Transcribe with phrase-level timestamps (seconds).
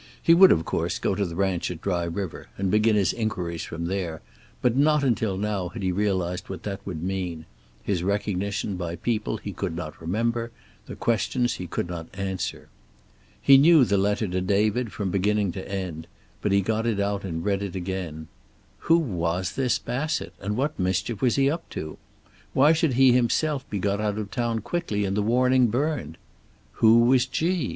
[0.19, 3.61] He would, of course, go to the ranch at Dry River, and begin his inquiries
[3.61, 4.23] from there,
[4.59, 7.45] but not until now had he realized what that would mean;
[7.83, 10.49] his recognition by people he could not remember,
[10.87, 12.67] the questions he could not answer.
[13.39, 16.07] He knew the letter to David from beginning to end,
[16.41, 18.27] but he got it out and read it again.
[18.89, 21.99] Who was this Bassett, and what mischief was he up to?
[22.53, 26.17] Why should he himself be got out of town quickly and the warning burned?
[26.77, 27.69] Who was "G"?